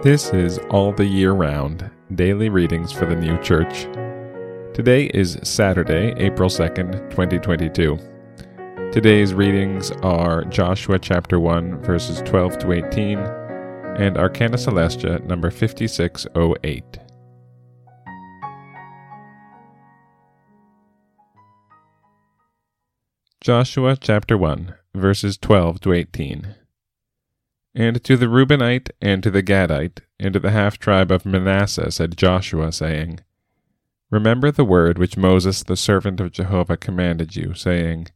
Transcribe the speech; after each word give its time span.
This 0.00 0.32
is 0.32 0.58
All 0.70 0.92
the 0.92 1.04
Year 1.04 1.32
Round 1.32 1.90
Daily 2.14 2.48
Readings 2.48 2.92
for 2.92 3.04
the 3.04 3.16
New 3.16 3.36
Church. 3.42 3.82
Today 4.72 5.06
is 5.06 5.40
Saturday, 5.42 6.14
April 6.18 6.48
2nd, 6.48 7.10
2022. 7.10 7.98
Today's 8.92 9.34
readings 9.34 9.90
are 10.04 10.44
Joshua 10.44 11.00
chapter 11.00 11.40
1, 11.40 11.82
verses 11.82 12.22
12 12.22 12.58
to 12.58 12.72
18, 12.74 13.18
and 13.18 14.16
Arcana 14.16 14.56
Coelestia 14.56 15.18
number 15.26 15.50
5608. 15.50 16.98
Joshua 23.40 23.96
chapter 23.96 24.38
1, 24.38 24.74
verses 24.94 25.36
12 25.36 25.80
to 25.80 25.92
18. 25.92 26.54
And 27.78 28.02
to 28.02 28.16
the 28.16 28.28
Reubenite, 28.28 28.90
and 29.00 29.22
to 29.22 29.30
the 29.30 29.40
Gadite, 29.40 30.00
and 30.18 30.32
to 30.32 30.40
the 30.40 30.50
half 30.50 30.80
tribe 30.80 31.12
of 31.12 31.24
Manasseh 31.24 31.92
said 31.92 32.16
Joshua, 32.16 32.72
saying, 32.72 33.20
Remember 34.10 34.50
the 34.50 34.64
word 34.64 34.98
which 34.98 35.16
Moses 35.16 35.62
the 35.62 35.76
servant 35.76 36.18
of 36.18 36.32
Jehovah 36.32 36.76
commanded 36.76 37.36
you, 37.36 37.54
saying, 37.54 38.08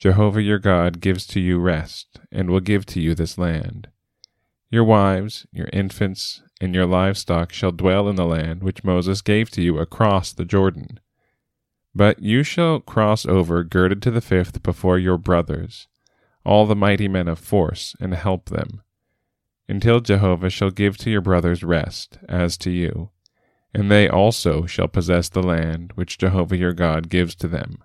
Jehovah 0.00 0.42
your 0.42 0.58
God 0.58 1.00
gives 1.00 1.28
to 1.28 1.38
you 1.38 1.60
rest, 1.60 2.18
and 2.32 2.50
will 2.50 2.58
give 2.58 2.86
to 2.86 3.00
you 3.00 3.14
this 3.14 3.38
land. 3.38 3.86
Your 4.68 4.82
wives, 4.82 5.46
your 5.52 5.68
infants, 5.72 6.42
and 6.60 6.74
your 6.74 6.86
livestock 6.86 7.52
shall 7.52 7.70
dwell 7.70 8.08
in 8.08 8.16
the 8.16 8.26
land 8.26 8.64
which 8.64 8.82
Moses 8.82 9.22
gave 9.22 9.48
to 9.50 9.62
you 9.62 9.78
across 9.78 10.32
the 10.32 10.44
Jordan. 10.44 10.98
But 11.94 12.20
you 12.20 12.42
shall 12.42 12.80
cross 12.80 13.24
over 13.24 13.62
girded 13.62 14.02
to 14.02 14.10
the 14.10 14.20
fifth 14.20 14.64
before 14.64 14.98
your 14.98 15.18
brothers, 15.18 15.86
all 16.44 16.66
the 16.66 16.74
mighty 16.74 17.06
men 17.06 17.28
of 17.28 17.38
force, 17.38 17.94
and 18.00 18.12
help 18.12 18.46
them, 18.46 18.82
until 19.68 20.00
Jehovah 20.00 20.50
shall 20.50 20.70
give 20.70 20.96
to 20.98 21.10
your 21.10 21.20
brothers 21.20 21.62
rest, 21.62 22.18
as 22.28 22.56
to 22.58 22.70
you, 22.70 23.10
and 23.74 23.90
they 23.90 24.08
also 24.08 24.64
shall 24.64 24.88
possess 24.88 25.28
the 25.28 25.42
land 25.42 25.92
which 25.94 26.18
Jehovah 26.18 26.56
your 26.56 26.72
God 26.72 27.10
gives 27.10 27.34
to 27.36 27.48
them. 27.48 27.84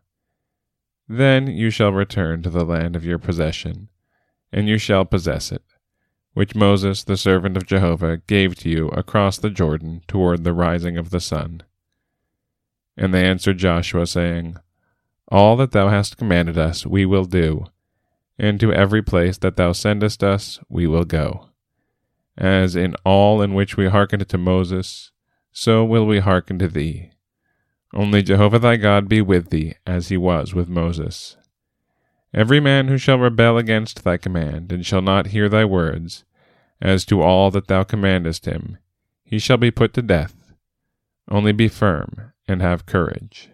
Then 1.10 1.48
you 1.48 1.70
shall 1.70 1.92
return 1.92 2.42
to 2.44 2.50
the 2.50 2.64
land 2.64 2.96
of 2.96 3.06
your 3.06 3.20
possession, 3.20 3.90
and 4.52 4.70
you 4.70 4.78
shall 4.78 5.04
possess 5.04 5.52
it, 5.52 5.64
which 6.34 6.56
Moses 6.56 7.04
the 7.04 7.18
servant 7.18 7.58
of 7.58 7.66
Jehovah 7.66 8.18
gave 8.18 8.56
to 8.60 8.70
you 8.70 8.88
across 8.90 9.38
the 9.38 9.50
Jordan 9.50 10.02
toward 10.08 10.44
the 10.44 10.54
rising 10.54 10.98
of 10.98 11.10
the 11.10 11.20
sun. 11.20 11.64
And 12.96 13.14
they 13.14 13.26
answered 13.26 13.58
Joshua, 13.58 14.08
saying, 14.08 14.56
All 15.28 15.58
that 15.58 15.72
thou 15.72 15.90
hast 15.90 16.18
commanded 16.18 16.58
us 16.58 16.86
we 16.86 17.06
will 17.06 17.26
do, 17.26 17.66
and 18.40 18.60
to 18.62 18.72
every 18.72 19.02
place 19.02 19.38
that 19.40 19.58
thou 19.58 19.74
sendest 19.74 20.24
us 20.24 20.60
we 20.70 20.88
will 20.88 21.06
go. 21.06 21.50
As 22.38 22.76
in 22.76 22.96
all 23.06 23.42
in 23.42 23.54
which 23.54 23.78
we 23.78 23.88
hearkened 23.88 24.28
to 24.28 24.38
Moses, 24.38 25.12
so 25.52 25.86
will 25.86 26.06
we 26.06 26.20
hearken 26.20 26.58
to 26.60 26.68
thee. 26.68 27.12
Only 27.94 28.24
Jehovah 28.24 28.60
thy 28.60 28.78
God 28.78 29.08
be 29.08 29.22
with 29.22 29.50
thee, 29.50 29.76
as 29.86 30.10
he 30.10 30.18
was 30.18 30.54
with 30.54 30.68
Moses. 30.68 31.38
Every 32.34 32.60
man 32.60 32.88
who 32.88 32.98
shall 32.98 33.20
rebel 33.20 33.60
against 33.60 34.04
thy 34.04 34.18
command, 34.18 34.72
and 34.72 34.84
shall 34.84 35.04
not 35.04 35.28
hear 35.28 35.48
thy 35.48 35.66
words, 35.66 36.24
as 36.82 37.06
to 37.06 37.22
all 37.22 37.52
that 37.52 37.68
thou 37.68 37.84
commandest 37.84 38.46
him, 38.46 38.80
he 39.24 39.38
shall 39.38 39.58
be 39.58 39.70
put 39.70 39.94
to 39.94 40.02
death. 40.02 40.54
Only 41.30 41.52
be 41.52 41.68
firm, 41.68 42.34
and 42.48 42.62
have 42.62 42.88
courage. 42.88 43.50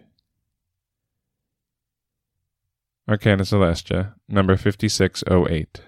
Arcana 3.06 3.44
Coelestia, 3.44 4.14
number 4.28 4.56
5608. 4.56 5.82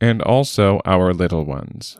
And 0.00 0.22
also 0.22 0.80
our 0.84 1.12
little 1.12 1.44
ones. 1.44 1.98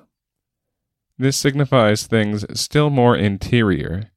This 1.19 1.37
signifies 1.37 2.07
things 2.07 2.47
still 2.59 2.91
more 2.91 3.17
interior, 3.17 4.13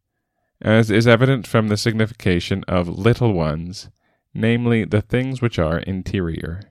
as 0.61 0.91
is 0.91 1.07
evident 1.07 1.47
from 1.47 1.67
the 1.67 1.77
signification 1.77 2.63
of 2.67 2.87
little 2.87 3.33
ones, 3.33 3.89
namely 4.35 4.85
the 4.85 5.01
things 5.01 5.41
which 5.41 5.57
are 5.57 5.79
interior. 5.79 6.61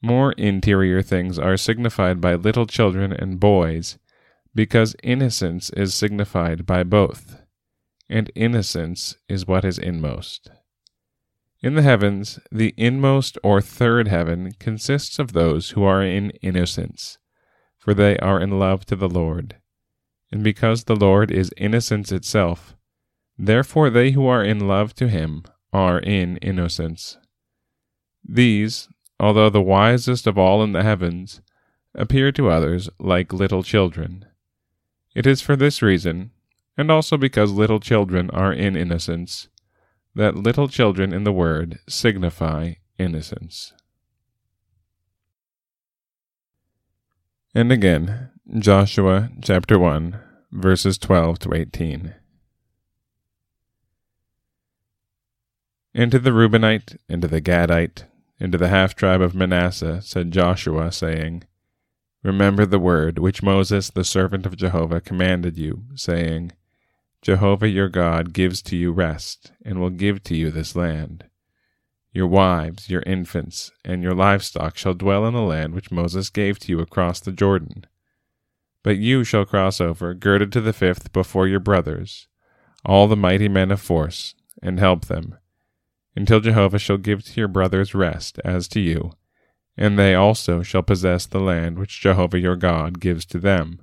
More 0.00 0.32
interior 0.32 1.02
things 1.02 1.38
are 1.38 1.56
signified 1.56 2.20
by 2.20 2.34
little 2.36 2.66
children 2.66 3.12
and 3.12 3.40
boys 3.40 3.98
because 4.54 4.94
innocence 5.02 5.70
is 5.70 5.94
signified 5.94 6.66
by 6.66 6.84
both, 6.84 7.42
and 8.08 8.30
innocence 8.34 9.16
is 9.28 9.46
what 9.46 9.64
is 9.64 9.78
inmost. 9.78 10.50
In 11.62 11.74
the 11.74 11.82
heavens, 11.82 12.40
the 12.50 12.74
inmost 12.76 13.38
or 13.44 13.60
third 13.60 14.08
heaven 14.08 14.52
consists 14.58 15.20
of 15.20 15.32
those 15.32 15.70
who 15.70 15.84
are 15.84 16.02
in 16.02 16.30
innocence, 16.42 17.18
for 17.78 17.94
they 17.94 18.16
are 18.18 18.40
in 18.40 18.58
love 18.58 18.84
to 18.86 18.96
the 18.96 19.08
Lord. 19.08 19.56
And 20.32 20.42
because 20.42 20.84
the 20.84 20.96
Lord 20.96 21.30
is 21.30 21.54
innocence 21.56 22.10
itself, 22.10 22.74
therefore 23.38 23.90
they 23.90 24.10
who 24.10 24.26
are 24.26 24.42
in 24.42 24.66
love 24.66 24.92
to 24.96 25.08
him 25.08 25.44
are 25.72 26.00
in 26.00 26.36
innocence. 26.38 27.16
These, 28.28 28.88
although 29.20 29.50
the 29.50 29.62
wisest 29.62 30.26
of 30.26 30.36
all 30.36 30.64
in 30.64 30.72
the 30.72 30.82
heavens, 30.82 31.42
appear 31.94 32.32
to 32.32 32.50
others 32.50 32.90
like 32.98 33.32
little 33.32 33.62
children. 33.62 34.24
It 35.14 35.28
is 35.28 35.40
for 35.40 35.54
this 35.54 35.80
reason, 35.80 36.32
and 36.76 36.90
also 36.90 37.16
because 37.16 37.52
little 37.52 37.80
children 37.80 38.30
are 38.30 38.52
in 38.52 38.74
innocence, 38.74 39.48
that 40.14 40.36
little 40.36 40.68
children 40.68 41.12
in 41.12 41.24
the 41.24 41.32
word 41.32 41.78
signify 41.88 42.74
innocence. 42.98 43.72
And 47.54 47.70
again, 47.70 48.30
Joshua 48.58 49.30
chapter 49.42 49.78
1, 49.78 50.18
verses 50.52 50.98
12 50.98 51.38
to 51.40 51.54
18. 51.54 52.14
And 55.94 56.10
to 56.10 56.18
the 56.18 56.32
Reubenite, 56.32 56.96
and 57.08 57.20
to 57.20 57.28
the 57.28 57.42
Gadite, 57.42 58.04
and 58.40 58.52
to 58.52 58.58
the 58.58 58.68
half 58.68 58.94
tribe 58.94 59.20
of 59.20 59.34
Manasseh 59.34 60.00
said 60.02 60.30
Joshua, 60.30 60.90
saying, 60.90 61.44
Remember 62.22 62.64
the 62.64 62.78
word 62.78 63.18
which 63.18 63.42
Moses 63.42 63.90
the 63.90 64.04
servant 64.04 64.46
of 64.46 64.56
Jehovah 64.56 65.00
commanded 65.00 65.58
you, 65.58 65.84
saying, 65.94 66.52
Jehovah 67.22 67.68
your 67.68 67.88
God 67.88 68.32
gives 68.32 68.60
to 68.62 68.76
you 68.76 68.90
rest, 68.90 69.52
and 69.64 69.80
will 69.80 69.90
give 69.90 70.24
to 70.24 70.36
you 70.36 70.50
this 70.50 70.74
land. 70.74 71.24
Your 72.12 72.26
wives, 72.26 72.90
your 72.90 73.02
infants, 73.06 73.70
and 73.84 74.02
your 74.02 74.12
livestock 74.14 74.76
shall 74.76 74.94
dwell 74.94 75.24
in 75.26 75.32
the 75.32 75.40
land 75.40 75.72
which 75.72 75.92
Moses 75.92 76.28
gave 76.30 76.58
to 76.58 76.72
you 76.72 76.80
across 76.80 77.20
the 77.20 77.30
Jordan. 77.30 77.86
But 78.82 78.98
you 78.98 79.22
shall 79.22 79.44
cross 79.44 79.80
over, 79.80 80.14
girded 80.14 80.50
to 80.52 80.60
the 80.60 80.72
fifth, 80.72 81.12
before 81.12 81.46
your 81.46 81.60
brothers, 81.60 82.26
all 82.84 83.06
the 83.06 83.16
mighty 83.16 83.48
men 83.48 83.70
of 83.70 83.80
force, 83.80 84.34
and 84.60 84.80
help 84.80 85.04
them, 85.04 85.36
until 86.16 86.40
Jehovah 86.40 86.80
shall 86.80 86.98
give 86.98 87.24
to 87.24 87.40
your 87.40 87.48
brothers 87.48 87.94
rest, 87.94 88.40
as 88.44 88.66
to 88.68 88.80
you, 88.80 89.12
and 89.76 89.96
they 89.96 90.16
also 90.16 90.62
shall 90.62 90.82
possess 90.82 91.24
the 91.24 91.40
land 91.40 91.78
which 91.78 92.00
Jehovah 92.00 92.40
your 92.40 92.56
God 92.56 92.98
gives 92.98 93.24
to 93.26 93.38
them. 93.38 93.80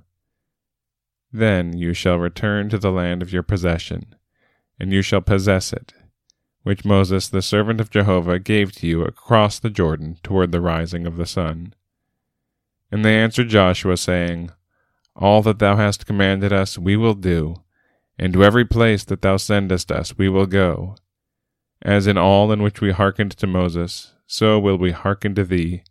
Then 1.32 1.76
you 1.76 1.94
shall 1.94 2.18
return 2.18 2.68
to 2.70 2.78
the 2.78 2.90
land 2.90 3.22
of 3.22 3.32
your 3.32 3.42
possession, 3.44 4.14
and 4.78 4.92
you 4.92 5.02
shall 5.02 5.20
possess 5.20 5.72
it, 5.72 5.94
which 6.62 6.84
Moses 6.84 7.28
the 7.28 7.42
servant 7.42 7.80
of 7.80 7.90
Jehovah 7.90 8.38
gave 8.38 8.72
to 8.72 8.86
you 8.86 9.02
across 9.02 9.58
the 9.58 9.70
Jordan 9.70 10.18
toward 10.22 10.50
the 10.50 10.60
rising 10.60 11.06
of 11.06 11.16
the 11.16 11.26
sun. 11.26 11.74
And 12.90 13.04
they 13.04 13.16
answered 13.16 13.48
Joshua, 13.48 13.96
saying, 13.96 14.50
All 15.14 15.42
that 15.42 15.60
thou 15.60 15.76
hast 15.76 16.06
commanded 16.06 16.52
us 16.52 16.76
we 16.76 16.96
will 16.96 17.14
do, 17.14 17.62
and 18.18 18.32
to 18.32 18.44
every 18.44 18.64
place 18.64 19.04
that 19.04 19.22
thou 19.22 19.36
sendest 19.36 19.92
us 19.92 20.18
we 20.18 20.28
will 20.28 20.46
go. 20.46 20.96
As 21.80 22.08
in 22.08 22.18
all 22.18 22.50
in 22.50 22.60
which 22.60 22.80
we 22.80 22.90
hearkened 22.90 23.30
to 23.38 23.46
Moses, 23.46 24.14
so 24.26 24.58
will 24.58 24.76
we 24.76 24.90
hearken 24.90 25.36
to 25.36 25.44
thee. 25.44 25.84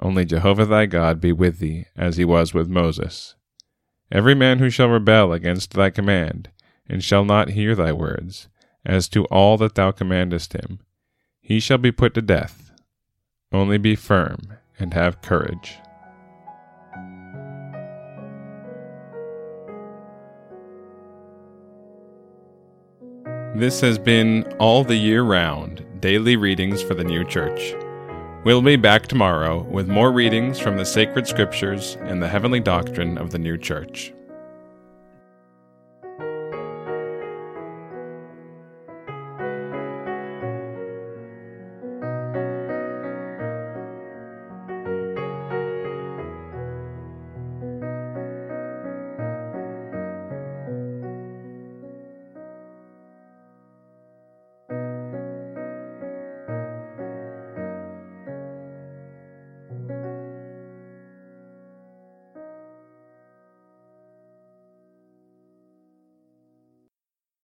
Only 0.00 0.24
Jehovah 0.24 0.66
thy 0.66 0.86
God 0.86 1.20
be 1.20 1.32
with 1.32 1.58
thee, 1.60 1.86
as 1.96 2.16
he 2.16 2.24
was 2.24 2.52
with 2.52 2.68
Moses. 2.68 3.35
Every 4.10 4.34
man 4.34 4.60
who 4.60 4.70
shall 4.70 4.88
rebel 4.88 5.32
against 5.32 5.72
thy 5.72 5.90
command, 5.90 6.50
and 6.88 7.02
shall 7.02 7.24
not 7.24 7.50
hear 7.50 7.74
thy 7.74 7.92
words, 7.92 8.48
as 8.84 9.08
to 9.08 9.24
all 9.26 9.56
that 9.58 9.74
thou 9.74 9.90
commandest 9.90 10.52
him, 10.52 10.78
he 11.40 11.58
shall 11.58 11.78
be 11.78 11.90
put 11.90 12.14
to 12.14 12.22
death. 12.22 12.70
Only 13.52 13.78
be 13.78 13.96
firm 13.96 14.54
and 14.78 14.94
have 14.94 15.22
courage. 15.22 15.76
This 23.56 23.80
has 23.80 23.98
been 23.98 24.44
All 24.58 24.84
the 24.84 24.96
Year 24.96 25.22
Round 25.22 25.84
Daily 26.00 26.36
Readings 26.36 26.82
for 26.82 26.94
the 26.94 27.04
New 27.04 27.24
Church. 27.24 27.74
We'll 28.46 28.62
be 28.62 28.76
back 28.76 29.08
tomorrow 29.08 29.64
with 29.64 29.88
more 29.88 30.12
readings 30.12 30.60
from 30.60 30.76
the 30.76 30.86
sacred 30.86 31.26
scriptures 31.26 31.98
and 32.02 32.22
the 32.22 32.28
heavenly 32.28 32.60
doctrine 32.60 33.18
of 33.18 33.32
the 33.32 33.40
new 33.40 33.58
church. 33.58 34.14